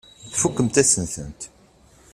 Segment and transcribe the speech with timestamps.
[0.31, 1.41] Tfakemt-asen-tent.